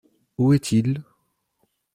[0.39, 1.03] Où est-il?